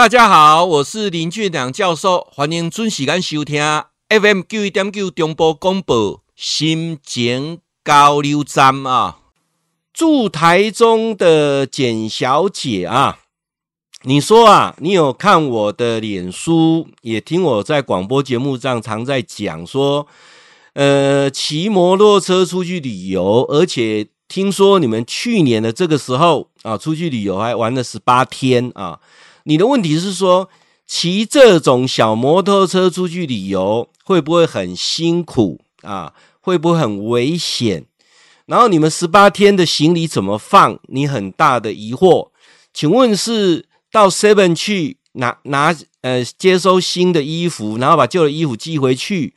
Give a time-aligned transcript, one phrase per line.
[0.00, 3.62] 大家好，我是林俊良教授，欢迎准时间收听
[4.08, 9.18] FM 九一点九中波广播心情交流站啊。
[9.92, 13.18] 住台中的简小姐啊，
[14.04, 20.06] 你说啊，你有看我的脸书，也听我在广播节目上常在讲说，
[20.72, 28.98] 呃，骑摩托车出去旅游，而且听说你们去年的这个时候啊，出去旅游还玩了十八天啊。
[29.44, 30.48] 你的问题是说，
[30.86, 36.12] 骑这种小摩托车出去旅游会不会很辛苦啊？
[36.40, 37.84] 会不会很危险？
[38.46, 40.78] 然后你们十八天的行李怎么放？
[40.88, 42.30] 你很大的疑惑。
[42.74, 49.34] 请问是到 Seven 去拿拿呃接收新的衣服，然后把旧的衣服寄回去，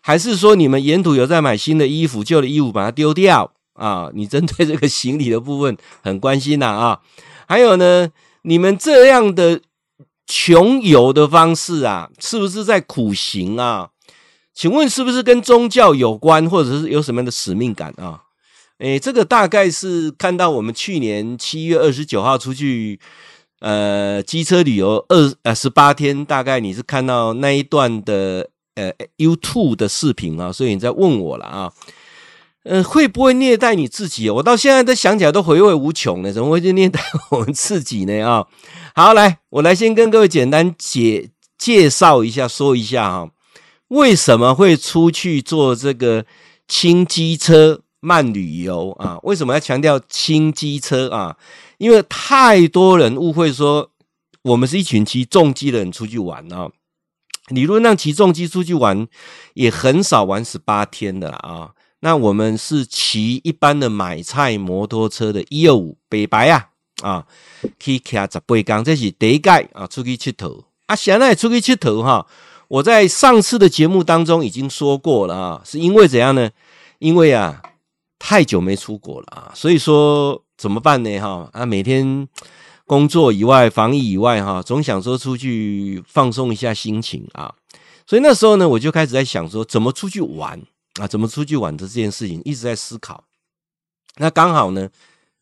[0.00, 4.10] 还是说你们沿途有在买新的衣服，旧的衣服把它丢掉啊？
[4.14, 7.00] 你针对这个行李的部分很关心呐啊，啊？
[7.46, 8.10] 还有呢？
[8.42, 9.60] 你们这样的
[10.26, 13.90] 穷游的方式啊，是不是在苦行啊？
[14.54, 18.22] 请问是不是跟宗教有关，或者是有什么样的使命感啊？
[18.78, 22.98] 诶，这个大概是看到我们去年七月二十九号出去
[23.60, 31.72] 呃机车旅游二呃十八天，大概你是看到那一段的呃 YouTube 的视频啊，所以你在问我了啊。
[32.64, 34.28] 呃，会不会虐待你自己？
[34.28, 36.30] 我到现在都想起来都回味无穷呢。
[36.30, 37.00] 怎么会去虐待
[37.32, 38.22] 我们自己呢？
[38.22, 38.46] 啊，
[38.94, 43.30] 好，来，我来先跟各位简单介介绍一下，说一下哈，
[43.88, 46.26] 为什么会出去做这个
[46.68, 49.18] 轻机车慢旅游啊？
[49.22, 51.38] 为什么要强调轻机车啊？
[51.78, 53.90] 因为太多人误会说
[54.42, 56.68] 我们是一群骑重机的人出去玩啊。
[57.48, 59.08] 理论上骑重机出去玩
[59.54, 61.70] 也很少玩十八天的啊。
[62.00, 66.68] 那我们是骑一般的买菜摩托车的一二五北白啊
[67.02, 67.26] 啊，
[67.78, 72.26] 去骑十八缸，这是第一届啊，出去佚佗啊，现在出去佚佗哈。
[72.68, 76.50] 我在上次的节目当中已经说过了啊，是因为怎样呢？
[77.00, 77.60] 因为啊，
[78.18, 81.18] 太久没出国了啊，所以说怎么办呢？
[81.18, 82.26] 哈啊，每天
[82.86, 87.54] 工作以外、防疫以外哈，总想说出去放松一下心情啊，
[88.06, 90.62] 所以那时候呢，我就开始在想说，怎么出去玩。
[91.00, 93.24] 啊，怎么出去玩的这件事情一直在思考。
[94.16, 94.90] 那刚好呢，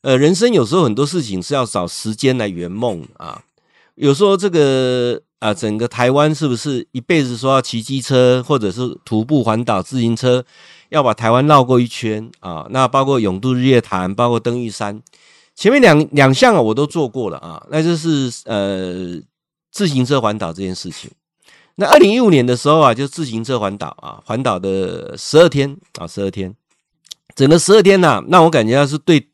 [0.02, 3.42] 呃，人生有时候很多事情是要找时间来圆梦啊。
[3.96, 10.44] 有时候这个啊，整个台湾是不是一辈子说要骑机车，或者是徒步环岛自行车，
[10.90, 12.68] 要把台湾绕过一圈啊？
[12.70, 15.02] 那包括永渡日月潭，包括登玉山，
[15.56, 17.66] 前面两两项啊，我都做过了啊。
[17.70, 19.20] 那就是呃，
[19.72, 21.10] 自行车环岛这件事情。
[21.80, 26.52] 那二零一五年的时候啊，就自行车环岛啊，环岛的十二天啊，十二天，
[27.36, 29.28] 整个十二天呐，那我感觉到是对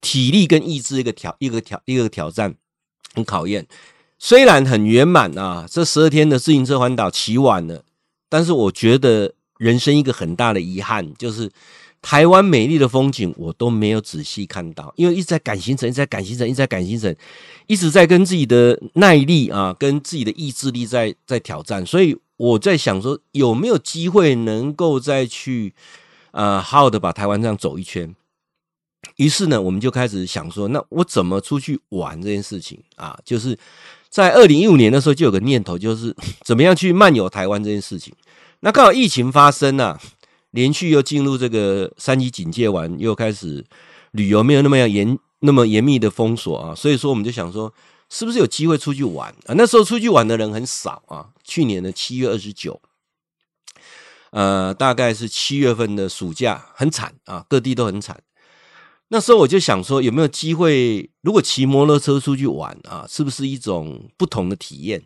[0.00, 2.56] 体力跟意志一个挑一个挑一个挑战，
[3.14, 3.66] 很考验。
[4.18, 7.84] 虽然很圆满啊，这十二天的自行车环岛骑完了，
[8.28, 11.50] 但是我觉得人生一个很大的遗憾就是。
[12.02, 17.14] 台湾美丽的风景我都没有仔细看到，因为一直在赶行程，一直在赶行程，一直在赶行程，
[17.68, 21.86] 一直在跟自己的耐力啊，跟自己的意志力在在挑战。
[21.86, 25.72] 所以我在想说，有没有机会能够再去
[26.32, 28.12] 呃好好的把台湾这样走一圈？
[29.14, 33.16] 于是呢，我们就开始想说，那我怎么出去玩这件事情啊？
[33.24, 33.56] 就是
[34.10, 36.12] 在二零一五年的时候就有个念头，就是
[36.44, 38.12] 怎么样去漫游台湾这件事情。
[38.58, 40.00] 那刚好疫情发生啊。
[40.52, 43.64] 连续又进入这个三级警戒完，又开始
[44.12, 47.74] 旅游没有那么严那么严密的封锁啊，所以说我们就想说，
[48.08, 49.54] 是不是有机会出去玩啊？
[49.56, 51.30] 那时候出去玩的人很少啊。
[51.42, 52.80] 去年的七月二十九，
[54.30, 58.22] 呃，大概是七月份的暑假，很惨啊，各地都很惨。
[59.08, 65.02] 那时候我就想说，有没有机会，如果骑摩托车出去玩啊，是不是一种不同的体验？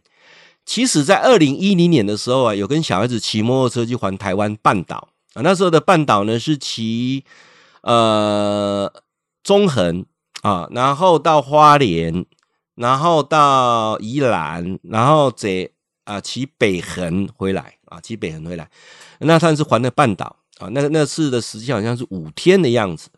[0.64, 5.10] 其实，在二零一零年的时候啊，有跟小孩子骑摩托车去环台湾半岛。
[5.36, 7.22] 啊，那时候的半岛呢是骑
[7.82, 8.90] 呃
[9.44, 10.06] 中横
[10.40, 12.24] 啊，然后到花莲，
[12.74, 15.68] 然后到宜兰，然后再
[16.04, 18.70] 啊骑北横回来啊，骑北横回来，
[19.18, 20.68] 那算是环了半岛啊。
[20.72, 23.10] 那那次的时间好像是五天的样子，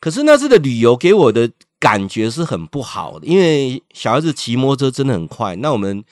[0.00, 6.04] 可是那次的旅游给我的感觉是很不好的，因为小孩子骑摩托车真的很快，那我们。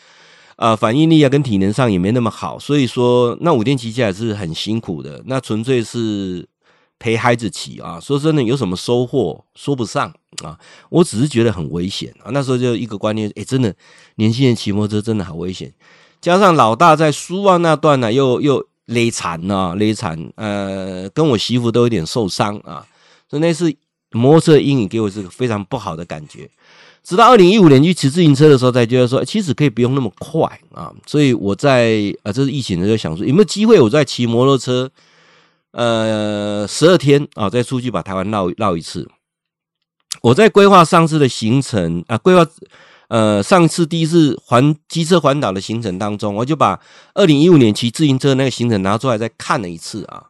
[0.58, 5.22] 啊，反应力啊，跟体能上也没那么好，所以说那五天骑起来是很辛苦的。
[5.26, 6.44] 那纯粹是
[6.98, 10.12] 陪孩子骑啊，说真的，有什么收获说不上
[10.42, 10.58] 啊。
[10.90, 12.30] 我只是觉得很危险啊。
[12.32, 13.72] 那时候就一个观念，哎，真的
[14.16, 15.72] 年轻人骑摩托车真的好危险。
[16.20, 22.84] 加上老大在苏澳那段呢、又又勒残啊，勒残，呃，跟我媳妇都有点受伤啊。
[23.30, 23.72] 所以那次
[24.10, 26.50] 摩托车阴影给我是个非常不好的感觉。
[27.02, 30.42] 直到二零一五年去骑自行车的时候，才觉得说，其实可以不用那么快
[30.72, 30.92] 啊。
[31.06, 34.90] 所以我在啊，这是疫情的时候想说，有没有机会我再骑摩托车，
[35.72, 39.08] 呃，十二天啊，再出去把台湾绕绕一次。
[40.22, 42.44] 我在规划上次的行程啊，规划
[43.08, 46.80] 呃上次第一次环机车环岛的行程当中，我就把
[47.14, 50.24] 二零一五年骑自行车那个行程拿出来再看了一次啊。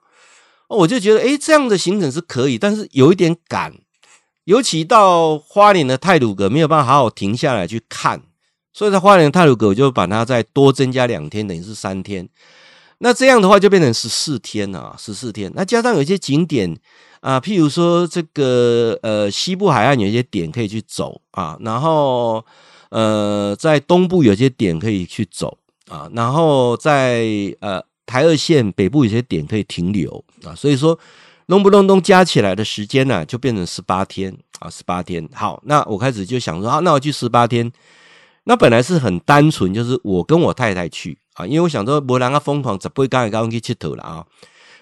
[0.69, 3.73] 我就觉得，诶，这样的行程是可以，但是有一点赶，
[4.49, 8.23] 尤其到花莲的太鲁阁没有办法好好停下来去看，
[8.73, 12.27] 所以在花莲的太鲁阁我就把它再多增加两天，等于是三天。
[13.01, 15.53] 那这样的话就变成十四天了啊，十四天。
[15.55, 16.75] 那加上有一些景点
[17.21, 22.43] 啊，譬如说这个呃西部海岸有一些点可以去走啊，然后
[22.89, 25.59] 呃在东部有些点可以去走
[25.91, 27.83] 啊，然后在呃。
[28.09, 30.99] 台二线北部有些点可以停留啊，所以说
[31.49, 35.27] 隆不隆咚加起来的时间呢，就变成十八天啊，十八天。
[35.33, 37.73] 好，那我开始就想说，好，那我去十八天。
[38.45, 44.27] 那本来是很单纯，就是我跟我太太去啊，因为我想说，不然啊疯狂，怎不会刚才刚刚去铁头了啊？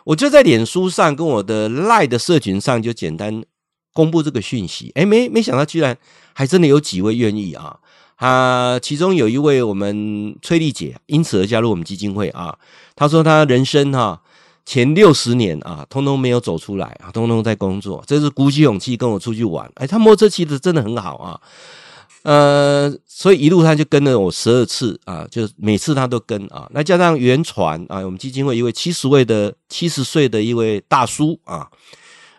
[0.04, 3.44] 我就在脸书上跟我的赖的社群上就简单
[3.92, 5.96] 公布这个讯息，诶，没没想到居然
[6.32, 7.78] 还真的有几位愿意啊。
[8.16, 12.58] 啊，其中有一位我们崔丽姐，因此而加入我们基金会啊。
[12.94, 14.20] 她说她人生哈、啊、
[14.66, 19.70] 前六十年啊，通通没有走出来啊，通通在工作，这是鼓起勇气跟我出去玩。
[19.76, 21.40] 哎，他摩托车骑的真的很好啊，
[22.24, 26.68] 呃，所以一路他就跟了我十二次啊，就每次他都跟啊。
[26.74, 31.68] 那加上原传啊，我们基金会一位七十位的七十岁的一位大叔啊。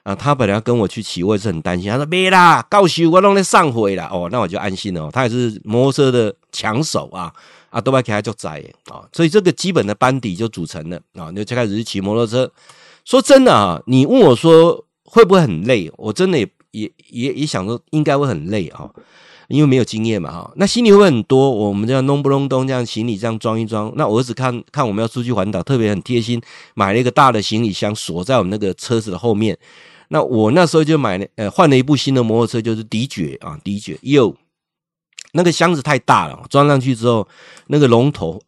[0.03, 1.91] 啊，他本来要跟我去骑，我也是很担心。
[1.91, 7.30] 他说：“别啦，告诉我弄来上回了哦，那我就安心了。”他也是摩托车的抢手啊，
[7.69, 11.30] 啊，都把给他就宰啊，所以这个基本的班底就组成了啊。
[11.31, 12.52] 你就开始去骑摩托车。
[13.06, 15.92] 说真的啊，你问我说会不会很累？
[15.98, 18.90] 我真的也也也也想说应该会很累啊，
[19.48, 20.52] 因为没有经验嘛哈。
[20.58, 23.92] 那行李会很多，我们这样弄不隆咚这样行李这样装一装。
[23.96, 26.42] 那我儿子看看我们要出去环岛，特别很贴心，
[26.75, 29.58] 买了一个大的行李箱锁在我们那个车子的后面。
[30.10, 33.98] 那我那时候就买了，呃，换了一部新的摩托车，就是迪爵啊，迪爵。
[34.02, 34.36] 哟，
[35.33, 37.27] 那个箱子太大了，装上去之后，
[37.68, 38.41] 那个龙头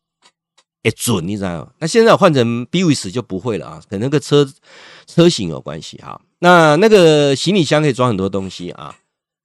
[0.83, 1.67] 也准，你知道吗？
[1.79, 4.47] 那现在换成 BWS 就不会了啊，跟那个车
[5.05, 6.19] 车型有关系哈。
[6.39, 8.95] 那那个行李箱可以装很多东西啊，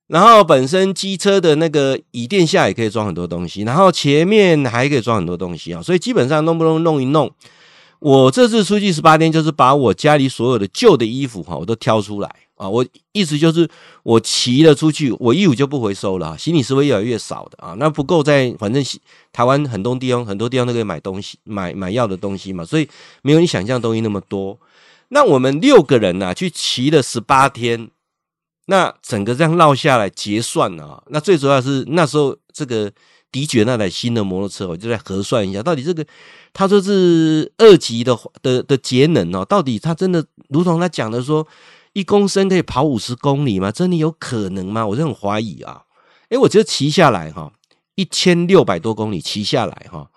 [0.07, 7.31] 然后本身机车的那个椅垫下也可以装很多东西，然后前面还可以装很多东西啊，所以基本上弄不弄弄一弄。
[7.99, 12.69] 我这次出去十八天，就是把我家里所有的旧的衣服哈，我都挑出来啊。
[12.69, 13.69] 我意思就是，
[14.03, 17.75] 我骑了出去，我衣服就不回收了，行李是会越来越少的啊。
[17.79, 18.83] 那不够在，反正
[19.33, 22.89] 台湾很多地方，很多地方都可以买东西，买买药的东西嘛，所以
[23.23, 24.59] 没有你想象东西那么多。
[25.09, 27.91] 那我们六个人呐，去骑了十八天，
[28.67, 32.93] 那整个这样绕下来结算啊，那最主要是那时候这个。
[33.35, 36.07] 迪爵那台新的摩托车，我就在核算一下，到底这个
[36.53, 41.45] 他说是二级的的的节能哦，到底他真的如同他讲的说，
[41.95, 43.73] 一公升可以跑五十公里吗？
[43.73, 44.87] 真的有可能吗？
[44.87, 45.85] 我就很怀疑啊。
[46.29, 47.53] 诶，我觉得骑下来哈，
[47.95, 50.11] 一千六百多公里骑下来哈，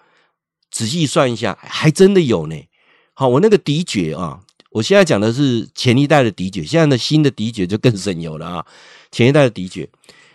[0.71, 2.55] 仔细算一下，还真的有呢。
[3.13, 4.39] 好，我那个迪爵啊，
[4.71, 8.65] 我现在讲的是前一代的迪爵，现在的新的迪爵就更省油了啊，
[9.11, 9.89] 前一代的迪爵。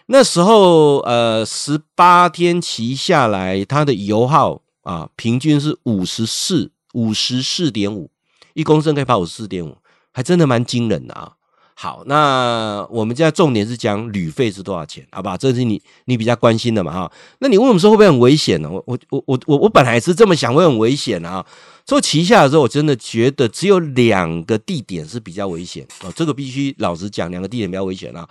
[0.06, 8.10] 那时候，呃，十八天骑下来，它的油耗啊，平均是五十四，五十四点五，
[8.54, 9.78] 一公升可以跑五十四点五，
[10.12, 11.36] 还真的蛮惊人的啊。
[11.74, 15.36] 好，那我们现在重点是讲旅费是多少钱，好吧？
[15.36, 17.12] 这是你你比较关心的嘛，哈。
[17.40, 18.70] 那你问我们说会不会很危险呢？
[18.70, 21.44] 我我我我我本来是这么想，会很危险啊。
[21.84, 26.12] 所以骑下的时候，我真的觉得只有两个地点是比较危险啊。
[26.14, 28.28] 这个必须老实讲，两个地点比较危险啊。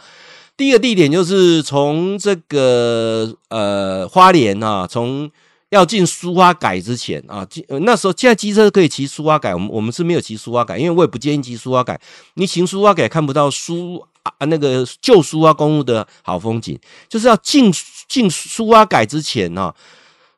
[0.55, 5.29] 第一个地点就是从这个呃花莲啊，从
[5.71, 7.47] 要进苏花改之前啊，
[7.81, 11.99] 那时候现在机车可以骑苏花改，我们我们是没有骑苏花改，因为我也不建议骑苏花改。
[12.35, 17.73] 你骑苏花改看不到苏啊那个旧苏花公路的好风景，就是要进
[18.07, 19.73] 进苏花改之前呢，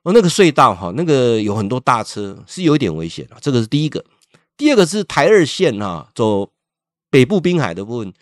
[0.03, 3.37] 哦那个隧道哈，那个有很多大车，是有一点危险啊。
[3.41, 4.05] 这个是第一个，
[4.55, 6.51] 第二个是台二线哈，走
[7.09, 8.13] 北部滨海的部分，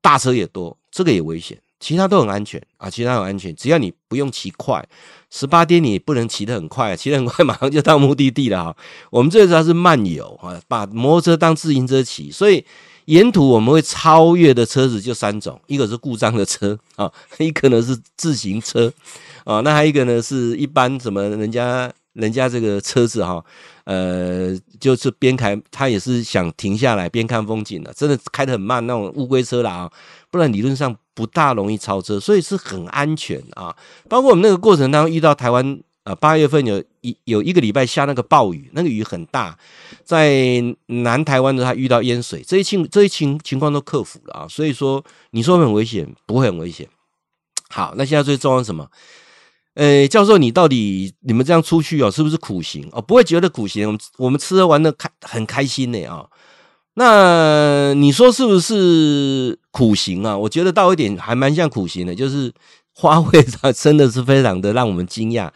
[0.00, 0.78] 大车也多。
[0.92, 4.86] 这个也危险，其他都很安全啊，其他很安全，只要你不用骑快，
[5.30, 8.76] 十八天你不能骑得很快，骑得很快马上就到目的地了哈。
[9.10, 12.64] 我们这主要是慢游啊，把摩托车当自行车骑，所以
[13.06, 18.92] 沿途我们会超越的车子就三种，一个是故障的车啊，一个呢是自行车
[19.42, 23.44] 啊，那还有一个呢是一般什么人家人家这个车子哈，
[23.84, 29.92] 呃，就是边开，他也是想停下来边看风景的，真的开得很慢那种乌龟车啦啊，
[30.30, 33.74] 不然理论上不大容易超车，所以是很安全啊。
[34.08, 35.80] 包括我们那个过程当中遇到台湾。
[36.04, 39.56] 呃，八月份有一有一个礼拜下那个暴雨，那个雨很大，
[40.02, 46.88] 在南台湾的他遇到淹水，这些情这些情情况都克服了啊，所以说你说很危险，不会很危险。
[47.68, 48.90] 好，那现在最重要什么？
[49.74, 53.00] 呃，教授，你到底你们这样出去哦，是不是苦行哦？
[53.00, 56.26] 不会觉得苦行，我们我们吃喝玩乐开很开心呢啊。
[56.94, 60.36] 那你说是不是苦行啊？
[60.36, 62.52] 我觉得到一点还蛮像苦行的，就是
[62.94, 65.50] 花费上真的是非常的让我们惊讶。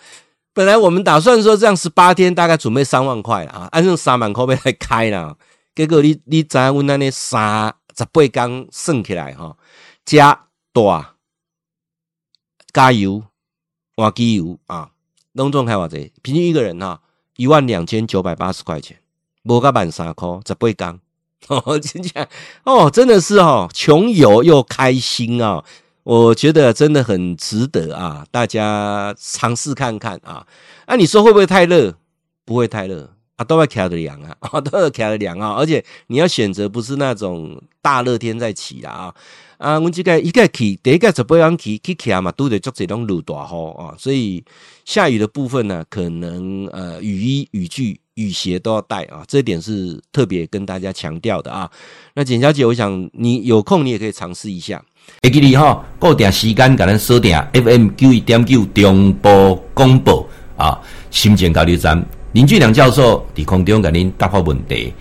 [0.55, 5.37] 本来我们打算说这样十八天大概准备三万块啊，按照三万块来开啦。
[5.75, 9.55] 结果你你知影阮那里三十八天算起来哈，
[10.07, 11.17] 加大
[12.73, 13.23] 加油
[13.97, 14.91] 换机油啊，
[15.33, 17.01] 拢总开偌济，平均一个人哈
[17.37, 18.99] 一万两千九百八十块钱，
[19.45, 21.01] 无甲万三块十八天
[21.49, 22.29] 哦，真的
[22.65, 25.65] 哦，真的是哦，穷游又开心啊。
[26.03, 30.47] 我觉得真的很值得啊，大家尝试看看啊。
[30.87, 31.95] 那、啊、你说会不会太热？
[32.45, 35.55] 不会太热啊，都要开着凉啊， 都要开着凉啊。
[35.59, 39.15] 而且你要选择不是那种大热天再骑啦啊。
[39.59, 43.95] 啊，我这个一个去，第一个十八天去，去骑嘛，都得做这种路大雨啊。
[43.99, 44.45] 所以
[44.85, 49.25] 下雨的部分呢，可能呃雨衣、雨具、雨鞋都要带啊。
[49.27, 51.71] 这点是特别跟大家强调的啊。
[52.15, 54.83] 那简小姐，我想你有空你也可以尝试一下。
[55.23, 60.79] 会记你哈，固定时间，甲咱锁定 FM 九一点九中波广播啊，
[61.11, 64.93] 心情交流站林俊良教授伫空中甲您答复问题。